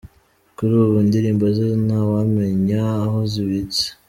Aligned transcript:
Kuri 0.55 0.73
ubu 0.83 0.95
indirimbo 1.05 1.45
ze 1.55 1.67
ntawamenya 1.85 2.81
aho 3.03 3.19
zibitse. 3.31 3.85